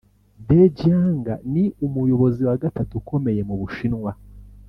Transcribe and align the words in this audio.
Dejiang 0.47 1.25
ni 1.53 1.63
umuyobozi 1.85 2.41
wa 2.47 2.55
gatatu 2.63 2.93
ukomeye 3.01 3.41
mu 3.49 3.55
Bushinwa 3.61 4.11